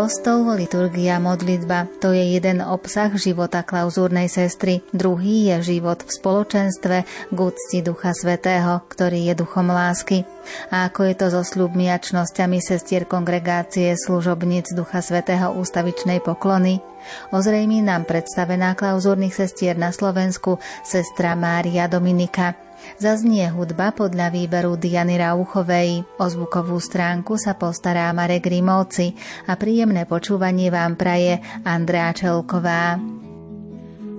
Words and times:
Kostol, 0.00 0.56
liturgia, 0.56 1.20
modlitba– 1.20 1.84
to 2.00 2.16
je 2.16 2.32
jeden 2.32 2.64
obsah 2.64 3.12
života 3.20 3.60
klauzúrnej 3.60 4.32
sestry. 4.32 4.80
Druhý 4.96 5.52
je 5.52 5.76
život 5.76 6.00
v 6.00 6.08
spoločenstve 6.16 6.96
k 7.28 7.38
Ducha 7.84 8.16
Svetého, 8.16 8.80
ktorý 8.88 9.28
je 9.28 9.44
duchom 9.44 9.68
lásky. 9.68 10.24
A 10.72 10.88
ako 10.88 11.04
je 11.04 11.14
to 11.20 11.26
so 11.28 11.42
sľubmi 11.44 11.92
a 11.92 12.00
čnosťami 12.00 12.64
sestier 12.64 13.04
kongregácie 13.04 13.92
služobníc 13.92 14.72
Ducha 14.72 15.04
Svetého 15.04 15.52
ústavičnej 15.52 16.24
poklony? 16.24 16.80
Ozrejmí 17.28 17.84
nám 17.84 18.08
predstavená 18.08 18.72
klauzúrnych 18.72 19.36
sestier 19.36 19.76
na 19.76 19.92
Slovensku 19.92 20.56
sestra 20.80 21.36
Mária 21.36 21.92
Dominika– 21.92 22.56
Zaznie 23.00 23.48
hudba 23.48 23.90
podľa 23.96 24.30
výberu 24.34 24.76
Diany 24.76 25.16
Rauchovej. 25.20 26.04
O 26.20 26.24
zvukovú 26.28 26.76
stránku 26.78 27.40
sa 27.40 27.56
postará 27.56 28.12
Marek 28.12 28.46
Rimovci 28.46 29.16
a 29.48 29.56
príjemné 29.56 30.04
počúvanie 30.04 30.68
vám 30.68 30.96
praje 31.00 31.40
Andrea 31.64 32.12
Čelková. 32.12 33.00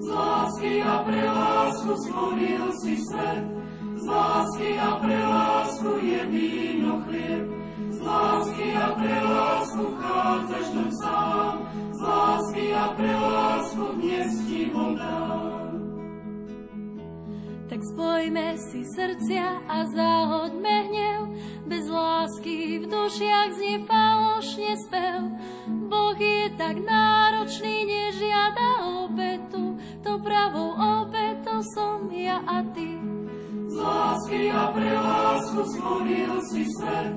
Z 0.02 0.08
lásky 0.10 0.82
a 0.82 0.96
pre 1.06 1.24
lásku 1.24 1.92
stvoril 2.10 2.66
si 2.82 2.94
svet, 2.98 3.44
pre 5.02 5.20
lásku 5.22 5.92
je 6.02 6.22
víno 6.30 7.02
chádzaš 10.02 10.68
sám, 11.02 11.56
z 11.94 12.00
lásky 12.02 12.66
a 12.74 12.86
pre 12.98 13.14
lásku 13.16 13.86
dnes 13.96 14.32
ti 14.48 14.62
dám. 14.74 15.61
Tak 17.72 17.88
spojme 17.88 18.60
si 18.60 18.84
srdcia 18.84 19.64
a 19.64 19.88
zahoďme 19.88 20.92
hnev, 20.92 21.22
bez 21.72 21.88
lásky 21.88 22.84
v 22.84 22.92
dušiach 22.92 23.56
znie 23.56 23.88
falošne 23.88 24.76
spev. 24.76 25.32
Boh 25.88 26.20
je 26.20 26.52
tak 26.60 26.84
náročný, 26.84 27.88
nežiada 27.88 28.92
obetu, 29.08 29.80
to 30.04 30.20
pravou 30.20 30.76
obetou 30.76 31.64
som 31.72 32.12
ja 32.12 32.44
a 32.44 32.60
ty. 32.76 33.00
Z 33.72 33.76
lásky 33.80 34.52
a 34.52 34.64
pre 34.76 34.92
lásku 34.92 35.60
stvoril 35.72 36.34
si 36.52 36.68
svet, 36.76 37.16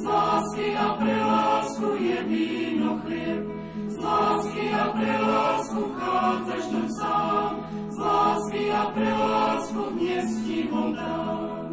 z 0.00 0.02
lásky 0.08 0.80
a 0.80 0.96
pre 0.96 1.16
lásku 1.20 1.88
je 2.00 2.18
víno 2.24 3.04
chlieb, 3.04 3.44
z 3.84 3.96
lásky 4.00 4.64
a 4.72 4.84
pre 4.96 5.12
lásku 5.20 5.80
chádzaš 5.92 6.64
do 6.72 6.82
sám, 6.88 7.52
lásky 8.00 8.62
a 8.72 8.82
pre 8.96 9.10
lásku 9.12 9.82
dnes 9.94 10.28
ti 10.48 10.58
ho 10.72 10.84
dám. 10.96 11.68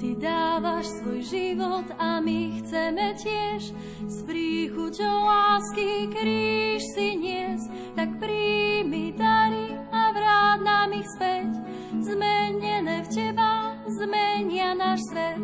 Ty 0.00 0.16
dávaš 0.16 0.86
svoj 0.96 1.20
život 1.20 1.86
a 2.00 2.24
my 2.24 2.56
chceme 2.56 3.12
tiež 3.20 3.68
s 4.08 4.16
príchuťou 4.24 5.16
lásky 5.28 6.08
kríž 6.08 6.80
si 6.96 7.20
nies, 7.20 7.68
tak 7.92 8.16
príjmi 8.16 9.12
dary 9.12 9.76
a 9.92 10.02
vráť 10.16 10.58
nám 10.64 10.90
ich 10.96 11.08
späť. 11.20 11.52
Zmenené 12.00 13.04
v 13.04 13.08
teba 13.12 13.76
zmenia 13.92 14.72
náš 14.72 15.04
svet. 15.12 15.42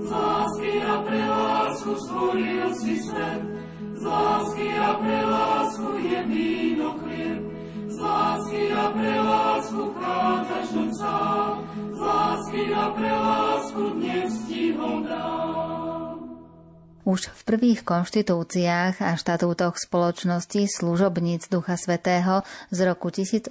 Z 0.00 0.08
lásky 0.08 0.72
a 0.80 0.94
pre 1.04 1.22
lásku 1.28 1.92
stvoril 2.08 2.68
si 2.80 2.94
svet, 3.04 3.42
z 4.00 4.02
lásky 4.08 4.68
a 4.80 4.90
pre 4.96 5.18
lásku 5.28 5.88
je 6.08 6.18
víno 6.24 6.88
chlieb, 7.04 7.49
z 8.00 8.72
a 8.72 8.84
pre 8.96 9.14
lásku 9.20 9.82
vchádzaš 9.92 10.68
do 10.72 10.84
a 12.74 12.86
pre 12.96 13.12
lásku. 13.12 13.50
Už 17.10 17.26
v 17.26 17.42
prvých 17.42 17.82
konštitúciách 17.82 19.02
a 19.02 19.18
štatútoch 19.18 19.82
spoločnosti 19.82 20.70
služobníc 20.70 21.50
Ducha 21.50 21.74
Svetého 21.74 22.46
z 22.70 22.78
roku 22.86 23.10
1891 23.10 23.50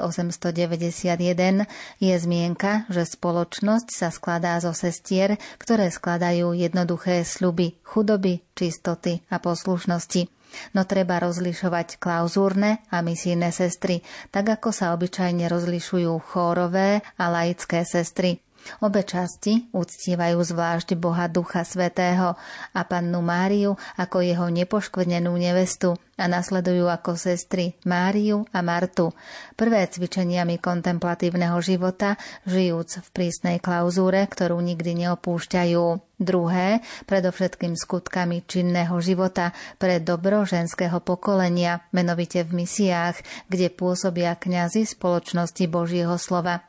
je 2.00 2.16
zmienka, 2.16 2.88
že 2.88 3.04
spoločnosť 3.04 3.88
sa 3.92 4.16
skladá 4.16 4.56
zo 4.64 4.72
sestier, 4.72 5.36
ktoré 5.60 5.92
skladajú 5.92 6.56
jednoduché 6.56 7.28
sľuby 7.28 7.76
chudoby, 7.84 8.40
čistoty 8.56 9.28
a 9.28 9.44
poslušnosti. 9.44 10.39
No 10.74 10.84
treba 10.84 11.22
rozlišovať 11.22 12.02
klauzúrne 12.02 12.82
a 12.90 13.00
misijné 13.06 13.54
sestry, 13.54 14.02
tak 14.34 14.60
ako 14.60 14.74
sa 14.74 14.92
obyčajne 14.98 15.46
rozlišujú 15.48 16.14
chórové 16.30 17.06
a 17.18 17.24
laické 17.30 17.86
sestry. 17.86 18.42
Obe 18.80 19.04
časti 19.04 19.68
uctievajú 19.76 20.40
zvlášť 20.40 20.96
Boha 20.96 21.28
Ducha 21.28 21.68
Svetého 21.68 22.38
a 22.72 22.82
pannu 22.88 23.20
Máriu 23.20 23.76
ako 23.98 24.24
jeho 24.24 24.48
nepoškvrnenú 24.48 25.34
nevestu 25.36 25.98
a 26.20 26.28
nasledujú 26.28 26.92
ako 26.92 27.16
sestry 27.16 27.80
Máriu 27.88 28.44
a 28.52 28.60
Martu. 28.60 29.16
Prvé 29.56 29.88
cvičeniami 29.88 30.60
kontemplatívneho 30.60 31.56
života, 31.64 32.20
žijúc 32.44 33.08
v 33.08 33.10
prísnej 33.16 33.58
klauzúre, 33.64 34.28
ktorú 34.28 34.60
nikdy 34.60 35.08
neopúšťajú. 35.08 35.84
Druhé, 36.20 36.84
predovšetkým 37.08 37.80
skutkami 37.80 38.44
činného 38.44 39.00
života 39.00 39.56
pre 39.80 40.04
dobro 40.04 40.44
ženského 40.44 41.00
pokolenia, 41.00 41.88
menovite 41.96 42.44
v 42.44 42.68
misiách, 42.68 43.48
kde 43.48 43.72
pôsobia 43.72 44.36
kňazi 44.36 44.84
spoločnosti 44.84 45.64
Božieho 45.72 46.20
slova. 46.20 46.69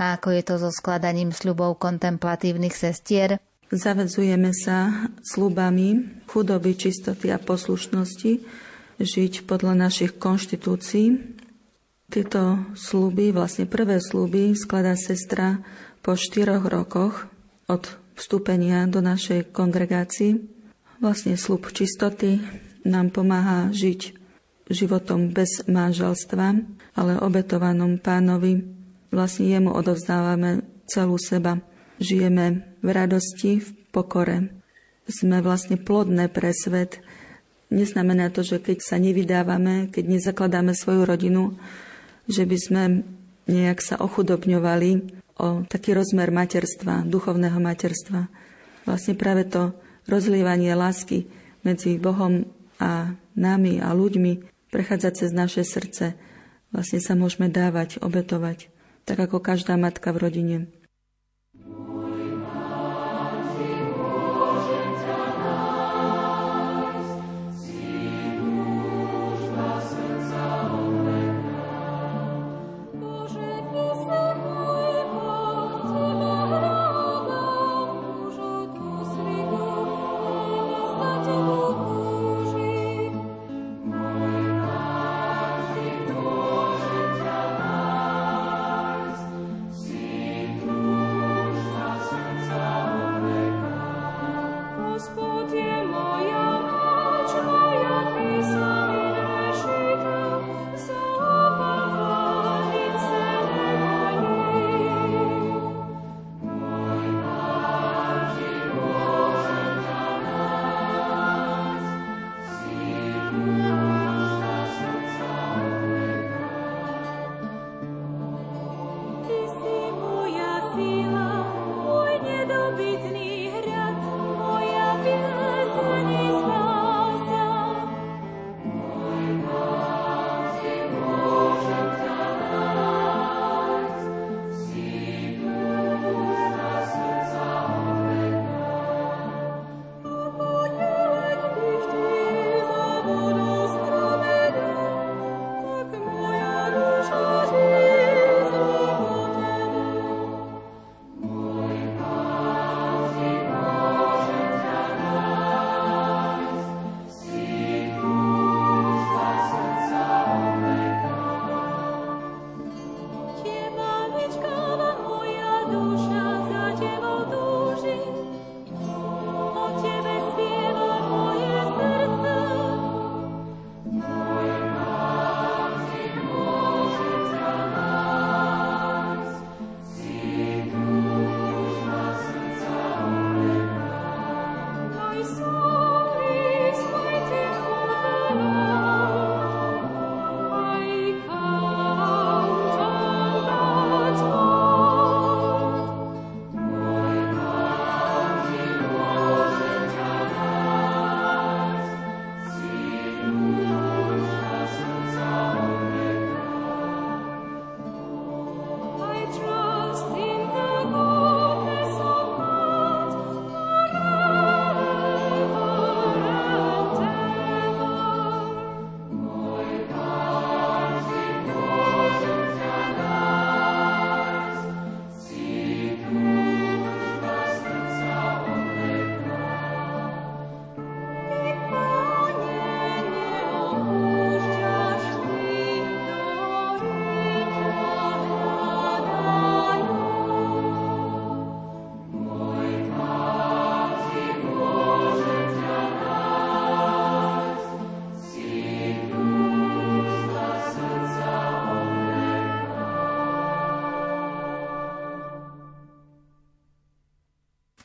A 0.00 0.16
ako 0.16 0.34
je 0.34 0.42
to 0.44 0.54
so 0.60 0.70
skladaním 0.72 1.32
sľubov 1.34 1.80
kontemplatívnych 1.80 2.72
sestier? 2.72 3.42
Zavedzujeme 3.68 4.56
sa 4.56 5.08
slubami 5.20 6.24
chudoby, 6.24 6.72
čistoty 6.72 7.28
a 7.28 7.36
poslušnosti, 7.36 8.32
žiť 8.96 9.44
podľa 9.44 9.88
našich 9.88 10.16
konštitúcií. 10.16 11.36
Tieto 12.08 12.64
sluby, 12.72 13.36
vlastne 13.36 13.68
prvé 13.68 14.00
sluby, 14.00 14.56
skladá 14.56 14.96
sestra 14.96 15.60
po 16.00 16.16
štyroch 16.16 16.64
rokoch 16.64 17.28
od 17.68 17.84
vstúpenia 18.16 18.88
do 18.88 19.04
našej 19.04 19.52
kongregácii. 19.52 20.40
Vlastne 21.04 21.36
slub 21.36 21.68
čistoty 21.68 22.40
nám 22.88 23.12
pomáha 23.12 23.68
žiť 23.68 24.16
životom 24.72 25.28
bez 25.36 25.68
manželstva, 25.68 26.46
ale 26.96 27.20
obetovanom 27.20 28.00
pánovi 28.00 28.77
vlastne 29.12 29.48
jemu 29.48 29.72
odovzdávame 29.72 30.64
celú 30.88 31.20
seba. 31.20 31.60
Žijeme 31.98 32.78
v 32.80 32.88
radosti, 32.88 33.60
v 33.60 33.68
pokore. 33.90 34.52
Sme 35.08 35.40
vlastne 35.40 35.80
plodné 35.80 36.28
pre 36.28 36.52
svet. 36.52 37.00
Neznamená 37.68 38.32
to, 38.32 38.44
že 38.44 38.60
keď 38.60 38.78
sa 38.80 38.96
nevydávame, 38.96 39.92
keď 39.92 40.04
nezakladáme 40.16 40.72
svoju 40.72 41.04
rodinu, 41.04 41.56
že 42.28 42.48
by 42.48 42.56
sme 42.56 42.82
nejak 43.48 43.80
sa 43.80 43.96
ochudobňovali 44.00 45.20
o 45.40 45.64
taký 45.64 45.96
rozmer 45.96 46.28
materstva, 46.28 47.08
duchovného 47.08 47.56
materstva. 47.60 48.28
Vlastne 48.84 49.16
práve 49.16 49.48
to 49.48 49.72
rozlievanie 50.08 50.72
lásky 50.72 51.28
medzi 51.64 51.96
Bohom 52.00 52.48
a 52.80 53.12
nami 53.36 53.80
a 53.80 53.92
ľuďmi 53.92 54.32
prechádzať 54.72 55.12
cez 55.12 55.30
naše 55.32 55.64
srdce. 55.64 56.16
Vlastne 56.72 57.00
sa 57.00 57.16
môžeme 57.16 57.48
dávať, 57.48 58.00
obetovať 58.00 58.77
tak 59.08 59.24
ako 59.24 59.40
každá 59.40 59.80
matka 59.80 60.12
v 60.12 60.20
rodine. 60.20 60.58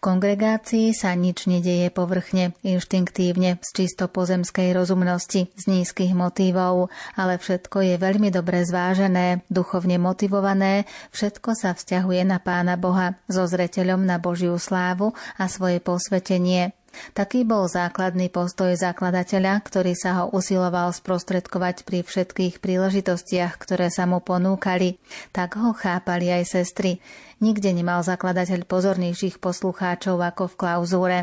Kongregácii 0.03 0.91
sa 0.91 1.15
nič 1.15 1.47
nedeje 1.47 1.87
povrchne, 1.87 2.51
inštinktívne, 2.67 3.63
z 3.63 3.69
čisto 3.71 4.11
pozemskej 4.11 4.75
rozumnosti, 4.75 5.47
z 5.55 5.63
nízkych 5.63 6.11
motívov, 6.11 6.91
ale 7.15 7.39
všetko 7.39 7.87
je 7.87 7.95
veľmi 7.95 8.27
dobre 8.27 8.67
zvážené, 8.67 9.47
duchovne 9.47 9.95
motivované, 9.95 10.83
všetko 11.15 11.55
sa 11.55 11.71
vzťahuje 11.71 12.27
na 12.27 12.43
Pána 12.43 12.75
Boha 12.75 13.15
so 13.31 13.47
zreteľom 13.47 14.03
na 14.03 14.19
Božiu 14.19 14.59
slávu 14.59 15.15
a 15.39 15.47
svoje 15.47 15.79
posvetenie. 15.79 16.75
Taký 17.13 17.45
bol 17.45 17.65
základný 17.69 18.29
postoj 18.29 18.73
zakladateľa, 18.73 19.61
ktorý 19.65 19.93
sa 19.93 20.23
ho 20.23 20.25
usiloval 20.33 20.93
sprostredkovať 20.93 21.85
pri 21.85 22.05
všetkých 22.05 22.61
príležitostiach, 22.61 23.57
ktoré 23.57 23.93
sa 23.93 24.09
mu 24.09 24.21
ponúkali. 24.21 24.97
Tak 25.33 25.57
ho 25.57 25.73
chápali 25.73 26.29
aj 26.29 26.49
sestry. 26.49 27.01
Nikde 27.43 27.73
nemal 27.75 28.01
zakladateľ 28.01 28.65
pozornejších 28.65 29.37
poslucháčov 29.37 30.21
ako 30.21 30.53
v 30.53 30.57
klauzúre. 30.57 31.19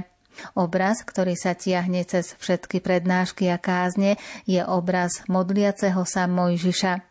Obraz, 0.55 1.03
ktorý 1.03 1.35
sa 1.35 1.59
tiahne 1.59 2.07
cez 2.07 2.39
všetky 2.39 2.79
prednášky 2.79 3.51
a 3.51 3.59
kázne, 3.59 4.15
je 4.47 4.63
obraz 4.63 5.27
modliaceho 5.27 6.07
sa 6.07 6.31
Mojžiša. 6.31 7.10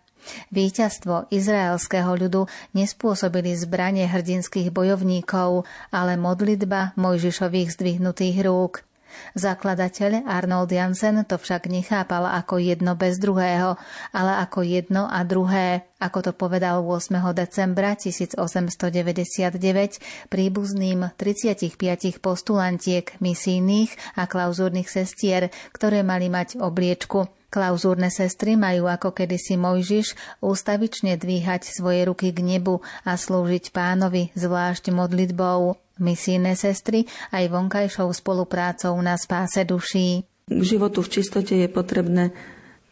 Výťazstvo 0.52 1.32
izraelského 1.32 2.12
ľudu 2.16 2.48
nespôsobili 2.76 3.56
zbranie 3.56 4.06
hrdinských 4.06 4.74
bojovníkov, 4.74 5.66
ale 5.90 6.20
modlitba 6.20 6.94
Mojžišových 6.98 7.76
zdvihnutých 7.76 8.46
rúk. 8.46 8.90
Zakladateľ 9.34 10.26
Arnold 10.26 10.72
Jansen 10.72 11.26
to 11.26 11.38
však 11.38 11.70
nechápal 11.70 12.26
ako 12.30 12.58
jedno 12.62 12.94
bez 12.94 13.18
druhého, 13.18 13.78
ale 14.14 14.32
ako 14.42 14.62
jedno 14.62 15.10
a 15.10 15.24
druhé, 15.26 15.82
ako 15.98 16.22
to 16.30 16.32
povedal 16.34 16.86
8. 16.86 17.34
decembra 17.34 17.96
1899 17.98 20.30
príbuzným 20.30 21.10
35 21.18 22.22
postulantiek 22.22 23.18
misijných 23.22 23.98
a 24.18 24.28
klauzúrnych 24.30 24.90
sestier, 24.90 25.50
ktoré 25.74 26.04
mali 26.06 26.30
mať 26.30 26.62
obliečku– 26.62 27.26
Klauzúrne 27.50 28.14
sestry 28.14 28.54
majú 28.54 28.86
ako 28.86 29.10
kedysi 29.10 29.58
Mojžiš 29.58 30.14
ústavične 30.38 31.18
dvíhať 31.18 31.66
svoje 31.74 32.06
ruky 32.06 32.30
k 32.30 32.46
nebu 32.46 32.86
a 33.02 33.18
slúžiť 33.18 33.74
pánovi 33.74 34.30
zvlášť 34.38 34.94
modlitbou. 34.94 35.74
Misijné 35.98 36.54
sestry 36.54 37.10
aj 37.34 37.50
vonkajšou 37.50 38.08
spoluprácou 38.14 38.94
na 39.02 39.18
spáse 39.18 39.66
duší. 39.66 40.24
K 40.46 40.62
životu 40.62 41.02
v 41.02 41.10
čistote 41.10 41.58
je 41.58 41.68
potrebné 41.68 42.32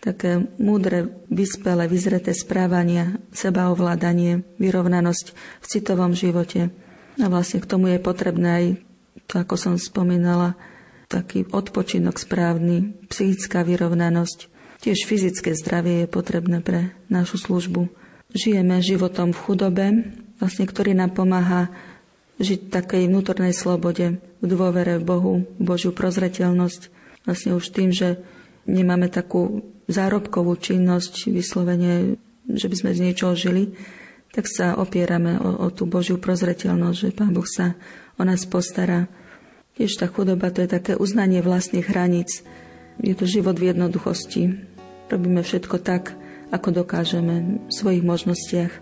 také 0.02 0.42
múdre, 0.58 1.10
vyspelé, 1.30 1.86
vyzreté 1.86 2.34
správania, 2.34 3.22
sebaovládanie, 3.34 4.42
vyrovnanosť 4.58 5.26
v 5.62 5.66
citovom 5.66 6.18
živote. 6.18 6.74
A 7.22 7.26
vlastne 7.30 7.62
k 7.62 7.70
tomu 7.70 7.94
je 7.94 8.02
potrebné 8.02 8.50
aj, 8.50 8.66
to 9.30 9.34
ako 9.42 9.56
som 9.58 9.74
spomínala, 9.78 10.58
taký 11.08 11.48
odpočinok 11.50 12.20
správny, 12.20 12.96
psychická 13.08 13.64
vyrovnanosť. 13.64 14.52
Tiež 14.84 15.08
fyzické 15.08 15.56
zdravie 15.58 16.06
je 16.06 16.08
potrebné 16.12 16.62
pre 16.62 16.94
našu 17.08 17.40
službu. 17.42 17.90
Žijeme 18.36 18.84
životom 18.84 19.32
v 19.32 19.42
chudobe, 19.42 19.86
vlastne, 20.38 20.68
ktorý 20.68 20.94
nám 20.94 21.16
pomáha 21.18 21.72
žiť 22.38 22.70
v 22.70 22.74
takej 22.74 23.04
vnútornej 23.10 23.56
slobode, 23.56 24.22
v 24.22 24.46
dôvere 24.46 25.02
v 25.02 25.08
Bohu, 25.08 25.34
v 25.58 25.64
Božiu 25.64 25.90
prozreteľnosť. 25.90 26.82
Vlastne 27.26 27.58
už 27.58 27.74
tým, 27.74 27.90
že 27.90 28.22
nemáme 28.70 29.10
takú 29.10 29.66
zárobkovú 29.90 30.54
činnosť, 30.60 31.32
vyslovene, 31.34 32.20
že 32.46 32.68
by 32.70 32.76
sme 32.78 32.92
z 32.94 33.04
niečoho 33.10 33.34
žili, 33.34 33.74
tak 34.36 34.46
sa 34.46 34.78
opierame 34.78 35.40
o, 35.40 35.66
o 35.66 35.68
tú 35.74 35.90
Božiu 35.90 36.22
prozreteľnosť, 36.22 36.98
že 37.00 37.16
Pán 37.16 37.34
Boh 37.34 37.48
sa 37.48 37.74
o 38.20 38.24
nás 38.28 38.46
postará. 38.46 39.10
Tiež 39.78 40.02
tá 40.02 40.10
chudoba 40.10 40.50
to 40.50 40.66
je 40.66 40.74
také 40.74 40.98
uznanie 40.98 41.46
vlastných 41.46 41.86
hraníc. 41.86 42.42
Je 42.98 43.14
to 43.14 43.30
život 43.30 43.62
v 43.62 43.70
jednoduchosti. 43.70 44.58
Robíme 45.06 45.46
všetko 45.46 45.78
tak, 45.86 46.18
ako 46.50 46.82
dokážeme 46.82 47.62
v 47.70 47.72
svojich 47.72 48.02
možnostiach. 48.02 48.74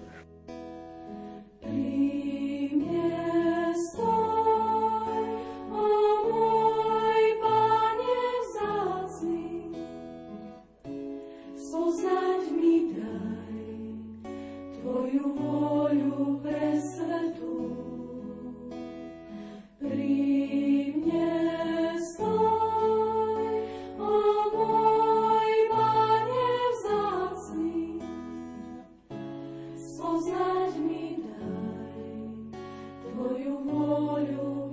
o 33.48 33.60
molho. 33.60 34.65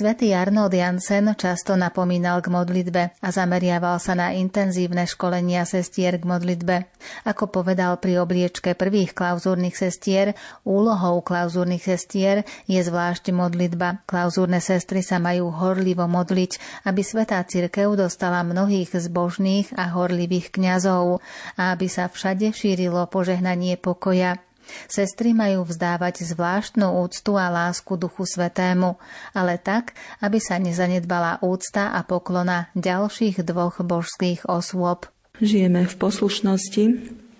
Svetý 0.00 0.32
Arnold 0.32 0.72
Jansen 0.72 1.36
často 1.36 1.76
napomínal 1.76 2.40
k 2.40 2.48
modlitbe 2.48 3.20
a 3.20 3.28
zameriaval 3.28 4.00
sa 4.00 4.16
na 4.16 4.32
intenzívne 4.32 5.04
školenia 5.04 5.68
sestier 5.68 6.16
k 6.16 6.24
modlitbe. 6.24 6.88
Ako 7.28 7.52
povedal 7.52 8.00
pri 8.00 8.16
obliečke 8.24 8.72
prvých 8.72 9.12
klauzúrnych 9.12 9.76
sestier, 9.76 10.32
úlohou 10.64 11.20
klauzúrnych 11.20 11.84
sestier 11.84 12.48
je 12.64 12.80
zvlášť 12.80 13.28
modlitba. 13.28 14.00
Klauzúrne 14.08 14.64
sestry 14.64 15.04
sa 15.04 15.20
majú 15.20 15.52
horlivo 15.52 16.08
modliť, 16.08 16.80
aby 16.88 17.04
Svetá 17.04 17.44
Cirkev 17.44 17.92
dostala 17.92 18.40
mnohých 18.40 18.96
zbožných 18.96 19.76
a 19.76 19.92
horlivých 19.92 20.48
kňazov 20.56 21.20
a 21.60 21.76
aby 21.76 21.92
sa 21.92 22.08
všade 22.08 22.56
šírilo 22.56 23.04
požehnanie 23.04 23.76
pokoja. 23.76 24.40
Sestry 24.86 25.32
majú 25.36 25.64
vzdávať 25.64 26.26
zvláštnu 26.26 26.86
úctu 27.04 27.38
a 27.38 27.50
lásku 27.50 27.94
Duchu 27.96 28.26
Svetému, 28.26 28.98
ale 29.32 29.56
tak, 29.60 29.94
aby 30.20 30.38
sa 30.42 30.58
nezanedbala 30.58 31.42
úcta 31.42 31.94
a 31.94 32.00
poklona 32.02 32.68
ďalších 32.76 33.42
dvoch 33.44 33.82
božských 33.82 34.46
osôb. 34.50 35.08
Žijeme 35.40 35.88
v 35.88 35.94
poslušnosti. 35.96 36.84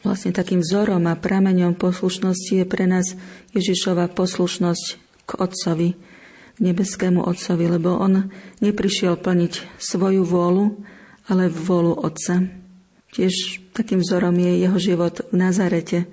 Vlastne 0.01 0.33
takým 0.33 0.65
vzorom 0.65 1.05
a 1.05 1.13
prameňom 1.13 1.77
poslušnosti 1.77 2.65
je 2.65 2.65
pre 2.65 2.89
nás 2.89 3.13
Ježišova 3.53 4.09
poslušnosť 4.17 4.85
k 5.29 5.31
Otcovi, 5.37 5.93
k 6.57 6.59
nebeskému 6.59 7.21
Otcovi, 7.21 7.69
lebo 7.69 8.01
On 8.01 8.33
neprišiel 8.65 9.21
plniť 9.21 9.77
svoju 9.77 10.25
vôľu, 10.25 10.81
ale 11.29 11.53
vôľu 11.53 12.01
Otca. 12.01 12.49
Tiež 13.13 13.61
takým 13.77 14.01
vzorom 14.01 14.39
je 14.41 14.65
jeho 14.65 14.79
život 14.81 15.21
v 15.29 15.35
Nazarete, 15.37 16.09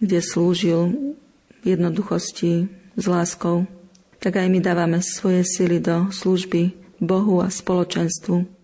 kde 0.00 0.18
slúžil 0.24 1.14
v 1.60 1.64
jednoduchosti 1.76 2.66
s 2.96 3.04
láskou, 3.04 3.68
tak 4.20 4.40
aj 4.40 4.48
my 4.48 4.58
dávame 4.60 4.98
svoje 5.04 5.44
sily 5.44 5.80
do 5.80 6.08
služby 6.12 6.76
Bohu 7.00 7.40
a 7.40 7.48
spoločenstvu. 7.48 8.59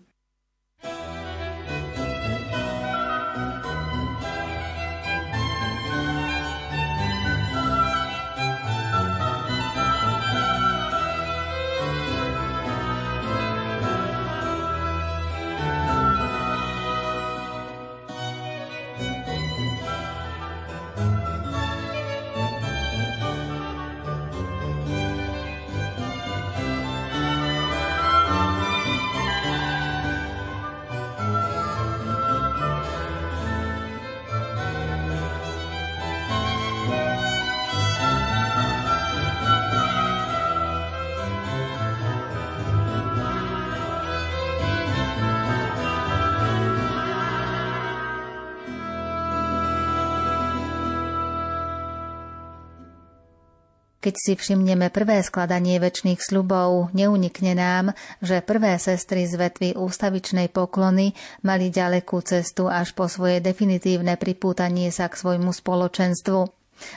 Keď 54.07 54.15
si 54.23 54.39
všimneme 54.39 54.87
prvé 54.87 55.19
skladanie 55.19 55.83
väčšných 55.83 56.23
slubov, 56.23 56.95
neunikne 56.95 57.59
nám, 57.59 57.91
že 58.23 58.39
prvé 58.39 58.79
sestry 58.79 59.27
z 59.27 59.35
vetvy 59.35 59.69
ústavičnej 59.75 60.47
poklony 60.47 61.11
mali 61.43 61.67
ďalekú 61.67 62.23
cestu 62.23 62.71
až 62.71 62.95
po 62.95 63.11
svoje 63.11 63.43
definitívne 63.43 64.15
pripútanie 64.15 64.95
sa 64.95 65.11
k 65.11 65.19
svojmu 65.19 65.51
spoločenstvu. 65.51 66.39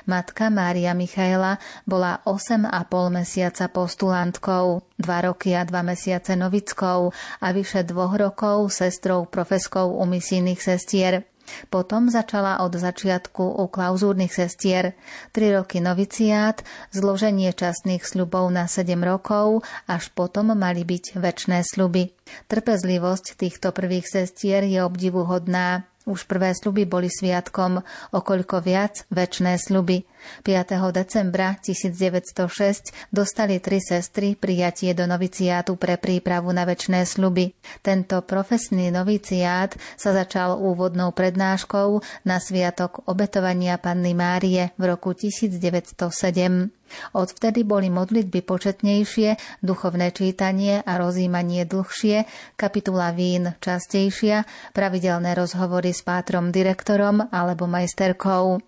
Matka 0.06 0.54
Mária 0.54 0.94
Michaela 0.94 1.58
bola 1.82 2.22
8,5 2.22 2.70
mesiaca 3.10 3.66
postulantkou, 3.66 4.86
2 5.02 5.26
roky 5.26 5.58
a 5.58 5.66
2 5.66 5.82
mesiace 5.82 6.38
novickou 6.38 7.10
a 7.42 7.46
vyše 7.50 7.82
dvoch 7.90 8.14
rokov 8.14 8.70
sestrou 8.70 9.26
profeskou 9.26 9.98
u 9.98 10.06
misijných 10.06 10.62
sestier. 10.62 11.26
Potom 11.68 12.10
začala 12.10 12.60
od 12.60 12.74
začiatku 12.74 13.62
u 13.62 13.64
klauzúrnych 13.70 14.34
sestier, 14.34 14.98
3 15.32 15.62
roky 15.62 15.78
noviciát, 15.78 16.66
zloženie 16.90 17.54
častných 17.54 18.02
sľubov 18.02 18.50
na 18.50 18.66
7 18.66 18.98
rokov, 19.00 19.62
až 19.86 20.10
potom 20.10 20.52
mali 20.52 20.82
byť 20.82 21.20
väčšné 21.20 21.62
sľuby. 21.62 22.10
Trpezlivosť 22.50 23.38
týchto 23.38 23.70
prvých 23.70 24.10
sestier 24.10 24.66
je 24.66 24.82
obdivuhodná. 24.82 25.86
Už 26.08 26.26
prvé 26.26 26.56
sľuby 26.56 26.88
boli 26.88 27.06
sviatkom, 27.12 27.84
okoľko 28.10 28.56
viac 28.64 29.06
väčšné 29.14 29.60
sľuby. 29.60 30.09
5. 30.42 30.92
decembra 30.92 31.56
1906 31.60 33.12
dostali 33.12 33.60
tri 33.60 33.78
sestry 33.80 34.36
prijatie 34.36 34.94
do 34.94 35.04
noviciátu 35.06 35.76
pre 35.76 35.96
prípravu 35.96 36.50
na 36.52 36.64
väčšné 36.64 37.04
sľuby. 37.04 37.52
Tento 37.84 38.22
profesný 38.24 38.88
noviciát 38.94 39.74
sa 39.96 40.10
začal 40.16 40.56
úvodnou 40.56 41.12
prednáškou 41.12 42.02
na 42.24 42.40
sviatok 42.40 43.04
obetovania 43.04 43.76
Panny 43.76 44.16
Márie 44.16 44.72
v 44.76 44.82
roku 44.88 45.12
1907. 45.12 46.80
Odvtedy 47.14 47.62
boli 47.62 47.86
modlitby 47.86 48.42
početnejšie, 48.42 49.62
duchovné 49.62 50.10
čítanie 50.10 50.82
a 50.82 50.98
rozímanie 50.98 51.62
dlhšie, 51.62 52.26
kapitula 52.58 53.14
vín 53.14 53.54
častejšia, 53.62 54.42
pravidelné 54.74 55.38
rozhovory 55.38 55.94
s 55.94 56.02
pátrom 56.02 56.50
direktorom 56.50 57.30
alebo 57.30 57.70
majsterkou. 57.70 58.58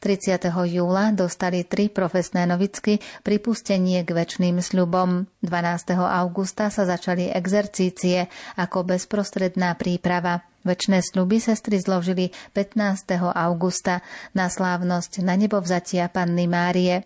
30. 0.00 0.50
júla 0.50 1.10
dostali 1.14 1.66
tri 1.66 1.90
profesné 1.90 2.46
novicky 2.48 3.02
pripustenie 3.22 4.02
k 4.02 4.10
väčšným 4.14 4.60
sľubom. 4.60 5.28
12. 5.44 5.98
augusta 5.98 6.70
sa 6.72 6.88
začali 6.88 7.30
exercície 7.30 8.26
ako 8.56 8.94
bezprostredná 8.94 9.76
príprava. 9.76 10.46
Večné 10.64 11.04
sľuby 11.04 11.44
sestry 11.44 11.76
zložili 11.76 12.32
15. 12.56 13.20
augusta 13.20 14.00
na 14.32 14.48
slávnosť 14.48 15.20
na 15.20 15.36
nebo 15.36 15.60
vzatia 15.60 16.08
Panny 16.08 16.48
Márie. 16.48 17.04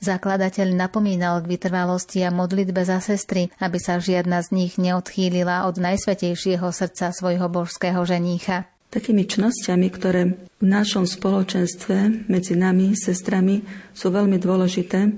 Zakladateľ 0.00 0.72
napomínal 0.74 1.44
k 1.44 1.54
vytrvalosti 1.54 2.24
a 2.24 2.32
modlitbe 2.32 2.82
za 2.82 2.98
sestry, 2.98 3.52
aby 3.60 3.78
sa 3.78 4.00
žiadna 4.00 4.40
z 4.42 4.48
nich 4.56 4.72
neodchýlila 4.80 5.68
od 5.68 5.76
najsvetejšieho 5.78 6.66
srdca 6.72 7.12
svojho 7.12 7.46
božského 7.46 8.00
ženícha. 8.02 8.66
Takými 8.96 9.28
čnosťami, 9.28 9.92
ktoré 9.92 10.40
v 10.56 10.64
našom 10.64 11.04
spoločenstve 11.04 12.32
medzi 12.32 12.56
nami, 12.56 12.96
sestrami, 12.96 13.60
sú 13.92 14.08
veľmi 14.08 14.40
dôležité, 14.40 15.12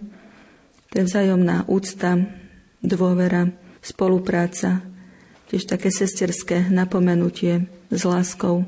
to 0.90 0.94
je 0.98 1.04
vzájomná 1.06 1.62
úcta, 1.70 2.18
dôvera, 2.82 3.54
spolupráca, 3.78 4.82
tiež 5.46 5.70
také 5.70 5.94
sesterské 5.94 6.66
napomenutie 6.74 7.70
s 7.94 8.02
láskou, 8.02 8.66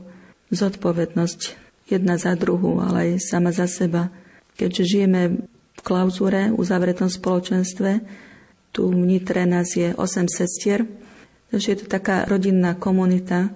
zodpovednosť 0.55 1.59
jedna 1.90 2.14
za 2.14 2.38
druhú, 2.38 2.79
ale 2.79 3.19
aj 3.19 3.35
sama 3.35 3.50
za 3.50 3.67
seba. 3.67 4.14
Keďže 4.55 4.85
žijeme 4.87 5.43
v 5.75 5.81
klauzúre, 5.83 6.55
uzavretom 6.55 7.11
spoločenstve. 7.11 7.99
Tu 8.71 8.83
v 8.87 8.95
nás 9.43 9.75
je 9.75 9.90
8 9.90 10.31
sestier, 10.31 10.87
takže 11.50 11.67
je 11.67 11.79
to 11.83 11.87
taká 11.90 12.31
rodinná 12.31 12.79
komunita, 12.79 13.50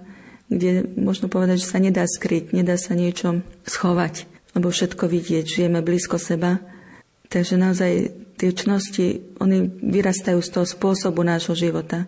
kde 0.49 0.85
možno 0.95 1.27
povedať, 1.27 1.61
že 1.61 1.71
sa 1.71 1.79
nedá 1.81 2.05
skryť, 2.05 2.53
nedá 2.53 2.77
sa 2.77 2.93
niečo 2.93 3.41
schovať, 3.65 4.29
lebo 4.53 4.69
všetko 4.69 5.09
vidieť, 5.09 5.45
žijeme 5.45 5.81
blízko 5.81 6.21
seba. 6.21 6.61
Takže 7.25 7.57
naozaj 7.57 7.91
tie 8.37 8.51
čnosti, 8.53 9.25
oni 9.41 9.65
vyrastajú 9.81 10.39
z 10.39 10.49
toho 10.53 10.65
spôsobu 10.67 11.25
nášho 11.25 11.57
života. 11.57 12.05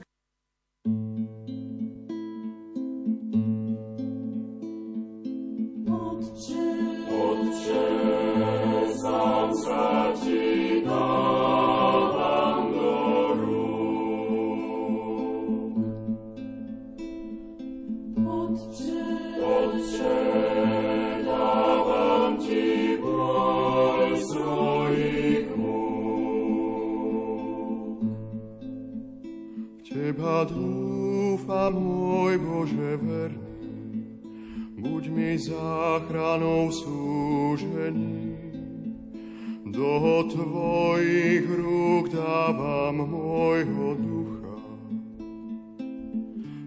Dúfam, 31.68 31.84
môj 31.84 32.36
Bože 32.40 32.92
verný, 33.02 34.16
buď 34.80 35.04
mi 35.12 35.38
záchranou 35.38 36.72
súžení. 36.72 38.38
Do 39.68 40.24
Tvojich 40.32 41.44
rúk 41.44 42.10
dávam 42.10 43.04
môjho 43.04 44.00
ducha, 44.00 44.60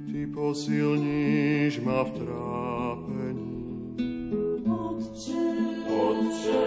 Ty 0.04 0.20
posilníš 0.36 1.80
ma 1.80 2.04
v 2.04 2.10
trápení. 2.20 3.56
Otče, 4.68 5.48
Otče, 5.88 6.64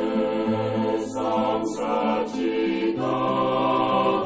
sám 1.05 1.61
sa 1.77 2.25
Ti 2.27 2.97
dávam 2.97 4.22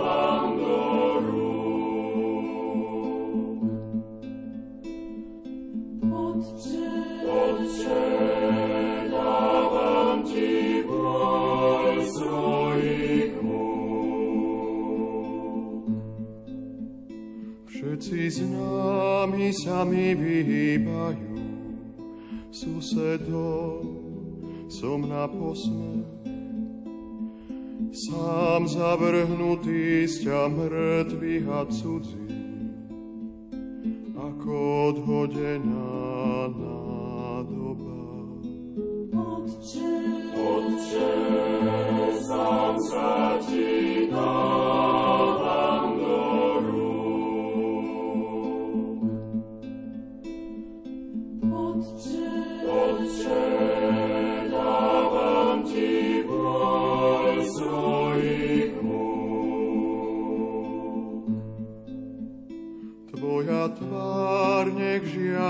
Všetci 18.28 18.44
známi 18.44 19.56
sa 19.56 19.88
mi 19.88 20.12
vyhýbajú, 20.12 21.40
susedov 22.52 23.88
som 24.68 25.08
na 25.08 25.32
posmech. 25.32 26.12
Sám 27.88 28.68
zavrhnutý 28.68 30.04
z 30.12 30.28
ťa 30.28 30.44
mŕtvych 30.44 31.48
a 31.48 31.62
cudzí, 31.72 32.28
ako 34.20 34.56
odhodená 34.92 36.52
nádoba. 36.52 38.00
Otče, 39.16 39.96
Otče, 40.36 41.12
sám 42.28 42.76
sa 42.92 43.40
ti 43.40 44.12
dávam 44.12 45.07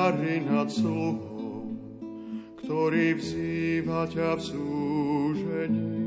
žiari 0.08 0.40
nad 0.40 0.72
sluhou, 0.72 1.68
ktorý 2.64 3.20
vzýva 3.20 4.08
ťa 4.08 4.40
v 4.40 4.42
súžení. 4.42 6.00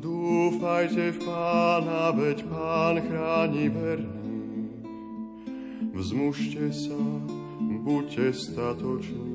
Dúfajte 0.00 1.12
v 1.12 1.18
Pána, 1.20 2.16
veď 2.16 2.48
Pán 2.48 2.96
chráni 3.04 3.68
verných. 3.68 4.80
Vzmužte 5.92 6.72
sa, 6.72 7.02
buďte 7.84 8.32
statoční. 8.32 9.29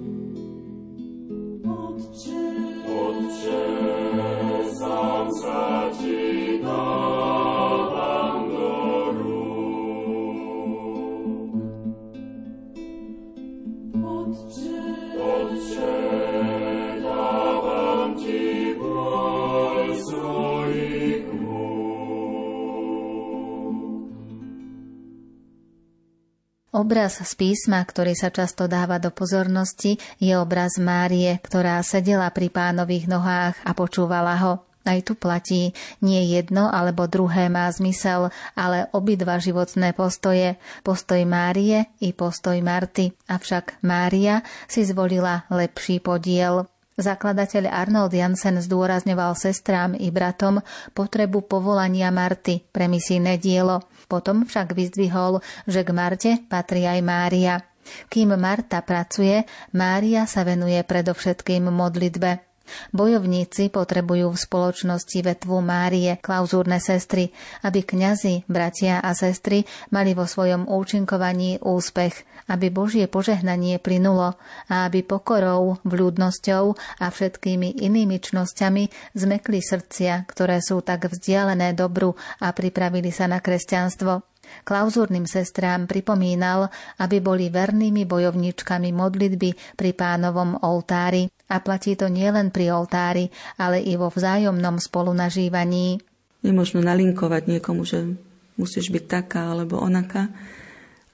Obraz 26.85 27.17
z 27.17 27.33
písma, 27.33 27.81
ktorý 27.81 28.13
sa 28.13 28.29
často 28.29 28.69
dáva 28.69 29.01
do 29.01 29.09
pozornosti, 29.09 29.97
je 30.21 30.37
obraz 30.37 30.77
Márie, 30.77 31.41
ktorá 31.41 31.81
sedela 31.81 32.29
pri 32.29 32.53
pánových 32.53 33.09
nohách 33.09 33.57
a 33.65 33.73
počúvala 33.73 34.37
ho. 34.37 34.61
Aj 34.85 35.01
tu 35.01 35.17
platí, 35.17 35.73
nie 36.05 36.21
jedno 36.29 36.69
alebo 36.69 37.09
druhé 37.09 37.49
má 37.49 37.65
zmysel, 37.73 38.29
ale 38.53 38.85
obidva 38.93 39.41
životné 39.41 39.97
postoje, 39.97 40.61
postoj 40.85 41.25
Márie 41.25 41.89
i 42.05 42.13
postoj 42.13 42.61
Marty. 42.61 43.17
Avšak 43.33 43.81
Mária 43.81 44.45
si 44.69 44.85
zvolila 44.85 45.49
lepší 45.49 45.97
podiel. 45.97 46.69
Zakladateľ 46.95 47.67
Arnold 47.67 48.15
Jansen 48.15 48.55
zdôrazňoval 48.63 49.35
sestrám 49.35 49.99
i 49.99 50.15
bratom 50.15 50.63
potrebu 50.95 51.43
povolania 51.43 52.07
Marty 52.07 52.63
pre 52.71 52.87
misijné 52.87 53.35
dielo. 53.35 53.83
Potom 54.07 54.47
však 54.47 54.71
vyzdvihol, 54.71 55.43
že 55.67 55.83
k 55.83 55.89
Marte 55.91 56.31
patrí 56.47 56.87
aj 56.87 56.99
Mária. 57.03 57.59
Kým 58.07 58.39
Marta 58.39 58.79
pracuje, 58.79 59.43
Mária 59.75 60.23
sa 60.23 60.47
venuje 60.47 60.79
predovšetkým 60.87 61.67
modlitbe. 61.67 62.44
Bojovníci 62.91 63.69
potrebujú 63.69 64.33
v 64.33 64.41
spoločnosti 64.41 65.19
vetvu 65.21 65.61
Márie, 65.61 66.17
klauzúrne 66.19 66.81
sestry, 66.81 67.31
aby 67.65 67.85
kňazi, 67.85 68.45
bratia 68.49 68.99
a 68.99 69.13
sestry 69.17 69.65
mali 69.89 70.17
vo 70.17 70.25
svojom 70.29 70.67
účinkovaní 70.69 71.61
úspech, 71.61 72.25
aby 72.49 72.69
Božie 72.69 73.05
požehnanie 73.09 73.81
plynulo 73.81 74.37
a 74.69 74.75
aby 74.85 75.01
pokorou, 75.01 75.81
vľúdnosťou 75.81 76.63
a 77.01 77.05
všetkými 77.09 77.81
inými 77.81 78.17
čnosťami 78.21 79.15
zmekli 79.17 79.59
srdcia, 79.61 80.25
ktoré 80.29 80.61
sú 80.61 80.81
tak 80.85 81.09
vzdialené 81.09 81.73
dobru 81.73 82.13
a 82.41 82.53
pripravili 82.53 83.09
sa 83.09 83.25
na 83.25 83.41
kresťanstvo. 83.41 84.25
Klauzúrnym 84.61 85.25
sestrám 85.25 85.89
pripomínal, 85.89 86.69
aby 87.01 87.17
boli 87.17 87.49
vernými 87.49 88.05
bojovníčkami 88.05 88.93
modlitby 88.93 89.49
pri 89.73 89.91
pánovom 89.97 90.61
oltári 90.61 91.33
a 91.45 91.61
platí 91.61 91.93
to 91.93 92.09
nielen 92.09 92.49
pri 92.49 92.73
oltári, 92.73 93.29
ale 93.55 93.81
i 93.81 93.93
vo 93.95 94.09
vzájomnom 94.09 94.81
spolunažívaní. 94.81 96.01
Nemôžno 96.41 96.81
nalinkovať 96.81 97.49
niekomu, 97.49 97.85
že 97.85 98.17
musíš 98.57 98.89
byť 98.89 99.03
taká 99.05 99.53
alebo 99.53 99.81
onaká, 99.81 100.29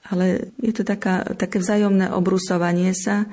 ale 0.08 0.52
je 0.60 0.72
to 0.72 0.82
taká, 0.84 1.24
také 1.36 1.60
vzájomné 1.60 2.10
obrusovanie 2.12 2.92
sa 2.92 3.28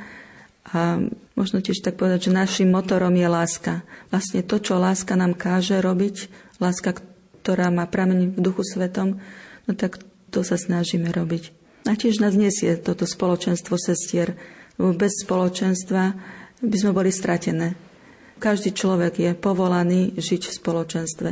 a 0.69 1.01
možno 1.33 1.63
tiež 1.63 1.81
tak 1.81 1.97
povedať, 1.97 2.29
že 2.29 2.35
našim 2.35 2.69
motorom 2.69 3.15
je 3.15 3.25
láska. 3.25 3.81
Vlastne 4.13 4.45
to, 4.45 4.61
čo 4.61 4.77
láska 4.77 5.17
nám 5.17 5.33
káže 5.33 5.81
robiť, 5.81 6.29
láska, 6.61 6.99
ktorá 7.41 7.73
má 7.73 7.89
prameň 7.89 8.37
v 8.37 8.39
duchu 8.43 8.61
svetom, 8.61 9.17
no 9.65 9.71
tak 9.73 9.97
to 10.29 10.45
sa 10.45 10.59
snažíme 10.59 11.09
robiť. 11.09 11.55
A 11.89 11.97
tiež 11.97 12.21
nás 12.21 12.37
nesie 12.37 12.77
toto 12.77 13.09
spoločenstvo 13.09 13.79
sestier, 13.79 14.37
bez 14.79 15.25
spoločenstva 15.25 16.15
by 16.59 16.77
sme 16.77 16.91
boli 16.91 17.11
stratené. 17.11 17.75
Každý 18.39 18.71
človek 18.71 19.19
je 19.19 19.31
povolaný 19.35 20.15
žiť 20.15 20.41
v 20.47 20.57
spoločenstve. 20.63 21.29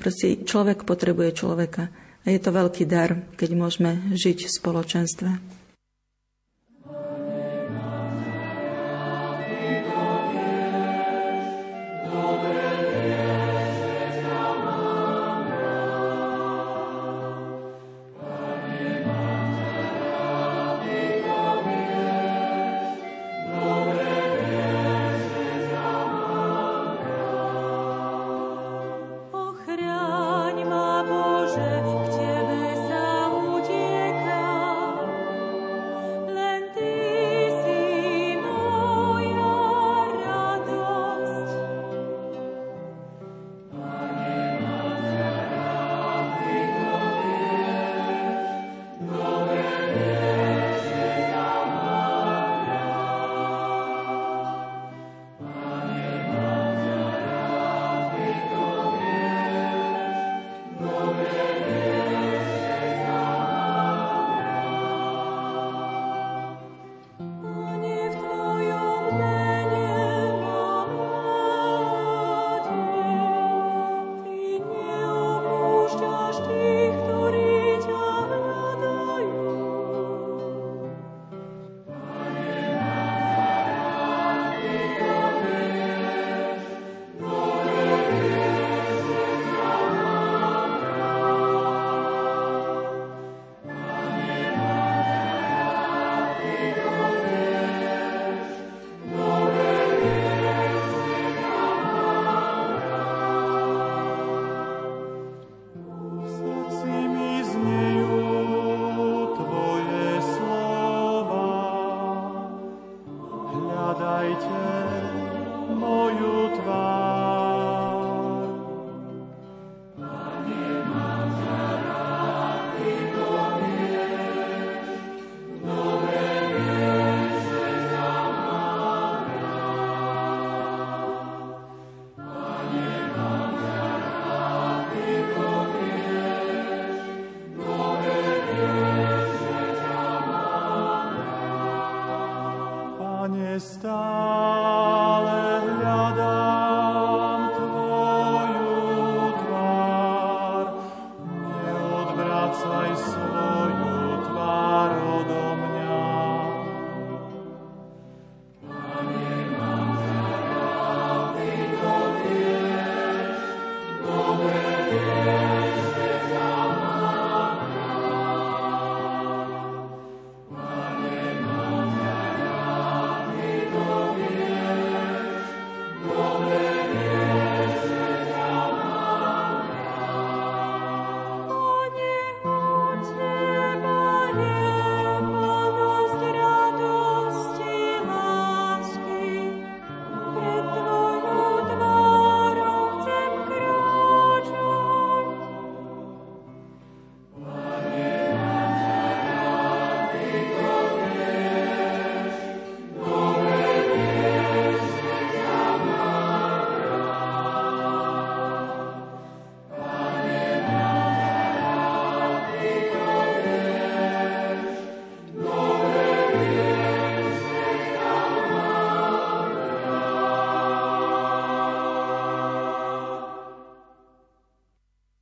Proste 0.00 0.44
človek 0.44 0.88
potrebuje 0.88 1.36
človeka. 1.36 1.92
A 2.24 2.26
je 2.32 2.40
to 2.40 2.52
veľký 2.52 2.84
dar, 2.88 3.20
keď 3.36 3.50
môžeme 3.56 4.00
žiť 4.12 4.48
v 4.48 4.54
spoločenstve. 4.60 5.57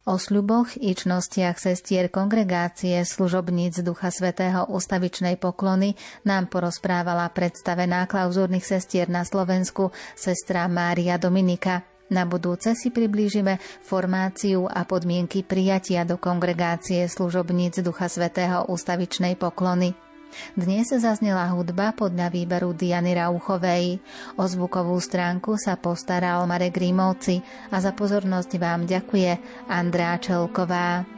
O 0.06 0.22
sľuboch 0.22 0.78
i 0.78 0.94
čnostiach 0.94 1.58
sestier 1.58 2.06
kongregácie 2.06 3.02
služobníc 3.02 3.82
Ducha 3.82 4.14
Svetého 4.14 4.62
ustavičnej 4.70 5.34
poklony 5.34 5.98
nám 6.22 6.46
porozprávala 6.46 7.26
predstavená 7.34 8.06
klauzúrnych 8.06 8.62
sestier 8.62 9.10
na 9.10 9.26
Slovensku 9.26 9.90
sestra 10.14 10.70
Mária 10.70 11.18
Dominika. 11.18 11.82
Na 12.06 12.22
budúce 12.22 12.78
si 12.78 12.94
priblížime 12.94 13.58
formáciu 13.82 14.70
a 14.70 14.86
podmienky 14.86 15.42
prijatia 15.42 16.06
do 16.06 16.22
kongregácie 16.22 17.02
služobníc 17.10 17.82
Ducha 17.82 18.06
Svetého 18.06 18.62
ustavičnej 18.70 19.34
poklony. 19.34 20.05
Dnes 20.54 20.88
zaznela 20.88 21.50
hudba 21.52 21.92
podľa 21.92 22.32
výberu 22.32 22.72
Diany 22.72 23.16
Rauchovej. 23.16 24.00
O 24.38 24.44
zvukovú 24.46 24.96
stránku 25.00 25.58
sa 25.60 25.76
postaral 25.76 26.44
Marek 26.44 26.78
Rímovci 26.80 27.44
a 27.72 27.80
za 27.82 27.92
pozornosť 27.92 28.56
vám 28.56 28.88
ďakuje 28.88 29.36
Andrá 29.68 30.16
Čelková. 30.22 31.16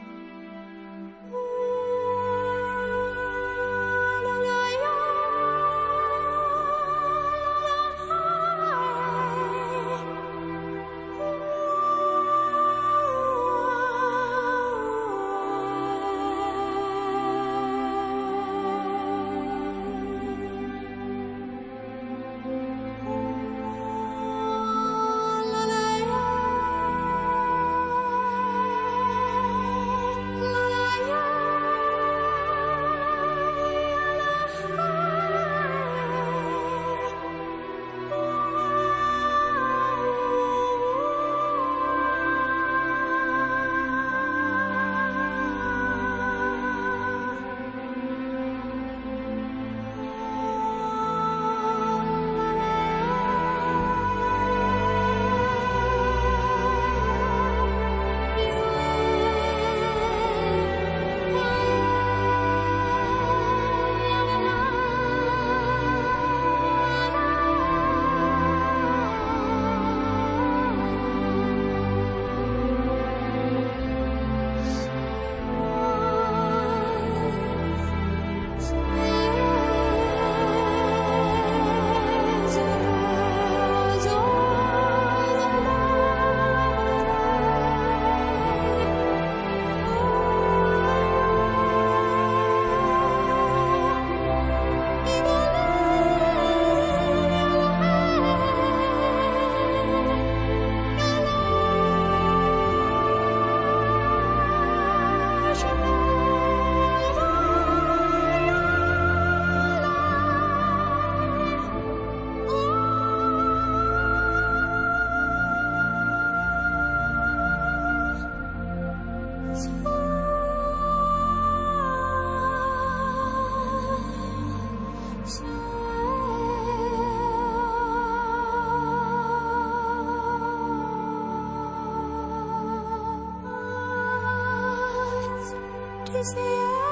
Is 136.19 136.88